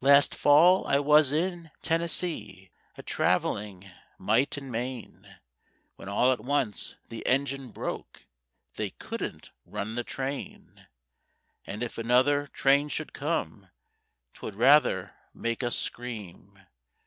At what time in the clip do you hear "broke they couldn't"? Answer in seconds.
7.72-9.50